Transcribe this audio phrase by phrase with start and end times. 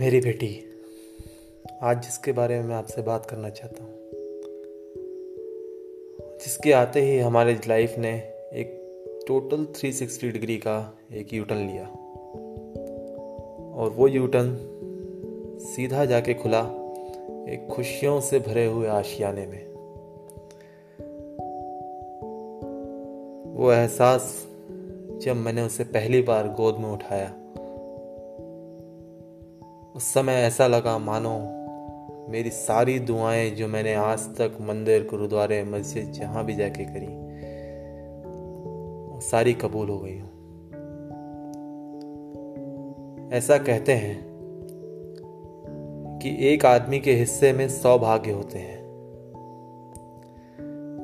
[0.00, 0.64] मेरी बेटी,
[1.82, 3.92] आज जिसके बारे में मैं आपसे बात करना चाहता हूँ।
[6.38, 8.18] जिसके आते ही हमारे लाइफ ने
[8.52, 8.68] एक
[9.28, 11.84] टोटल 360 डिग्री का एक यूटर्न लिया।
[13.74, 14.56] और वो यूटर्न
[15.60, 16.60] सीधा जाके खुला
[17.48, 19.66] एक खुशियों से भरे हुए आशियाने में।
[23.54, 24.46] वो एहसास
[25.22, 27.34] जब मैंने उसे पहली बार गोद में उठाया
[29.98, 31.30] उस समय ऐसा लगा, मानो
[32.30, 37.06] मेरी सारी दुआएँ जो मैंने आज तक मंदिर, गुरुद्वारे, मस्जिद, जहाँ भी जाके करी
[39.20, 40.28] सारी कबूल हो गई हूँ।
[43.32, 44.16] ऐसा कहते हैं
[46.22, 48.78] कि एक आदमी के हिस्से में सौ भाग्य होते हैं।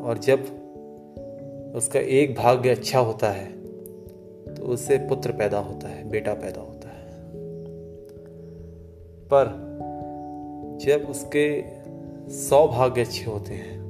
[0.00, 0.40] और जब
[1.76, 3.50] उसका एक भाग्य अच्छा होता है
[4.54, 6.73] तो उससे पुत्र पैदा होता है, बेटा पैदा होता है।
[9.34, 9.46] पर
[10.84, 11.46] जब उसके
[12.30, 13.82] सौ भाग्य अच्छे होते हैं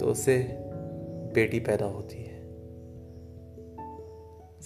[0.00, 0.38] तो उसे
[1.34, 2.34] बेटी पैदा होती है।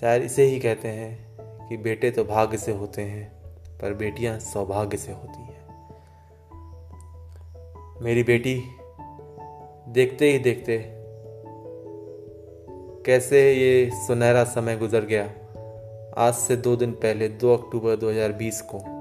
[0.00, 3.32] शायद इसे ही कहते हैं कि बेटे तो भाग्य से होते हैं,
[3.82, 5.58] पर बेटियाँ सौभाग्य से होती हैं।
[8.02, 8.54] मेरी बेटी,
[9.88, 10.78] देखते ही देखते,
[13.06, 15.24] कैसे ये सुनहरा समय गुजर गया,
[16.16, 18.99] आज से दो दिन पहले 2 अक्टूबर 2020 को।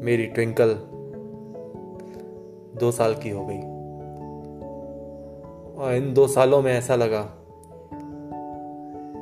[0.00, 0.74] मेरी ट्विंकल
[2.80, 3.58] दो साल की हो गई।
[5.78, 7.36] और इन दो सालों में ऐसा लगा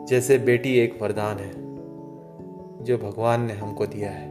[0.09, 1.51] जैसे बेटी एक वरदान है,
[2.85, 4.29] जो भगवान ने हमको दिया है।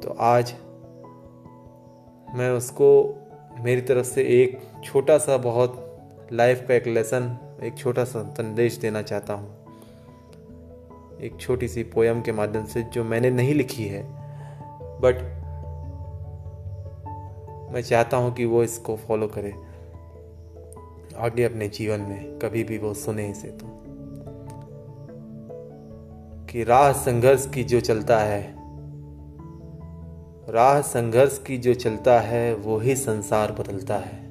[0.00, 0.54] तो आज
[2.34, 3.18] मैं उसको
[3.60, 6.00] मेरी तरफ़ से एक छोटा सा बहुत
[6.32, 9.60] लाइफ का एक लेसन एक छोटा सा संदेश देना चाहता हूँ।
[11.20, 14.19] एक छोटी सी पोयम के माध्यम से जो मैंने नहीं लिखी है।
[15.00, 15.40] बट
[17.74, 19.54] मैं चाहता हूँ कि वो इसको फॉलो करे।
[21.18, 23.66] आगे अपने जीवन में कभी भी वो सुने इसे तो।
[26.50, 28.54] कि राह संघर्ष की जो चलता है,
[30.48, 34.30] राह संघर्ष की जो चलता है, वो ही संसार बदलता है।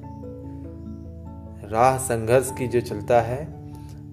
[1.70, 3.48] राह संघर्ष की जो चलता है,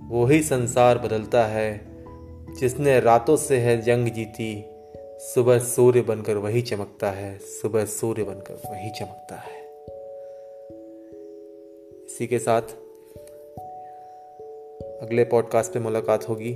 [0.07, 1.88] वो ही संसार बदलता है।
[2.59, 4.77] जिसने रातों से है, जंग जीती
[5.20, 9.62] सुबह सूर्य बनकर वही चमकता है, सुबह सूर्य बनकर वही चमकता है।
[12.06, 12.62] इसी के साथ
[15.02, 16.54] अगले पॉडकास्ट पे मुलाकात होगी।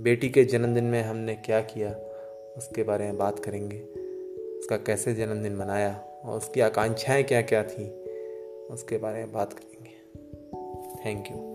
[0.00, 1.90] बेटी के जन्मदिन में हमने क्या किया,
[2.56, 3.80] उसके बारे में बात करेंगे।
[4.58, 7.90] उसका कैसे जन्मदिन मनाया और उसकी आकांक्षाएँ क्या क्या थी,
[8.70, 9.74] उसके बारे में बात करेंगे।
[11.04, 11.53] Thank you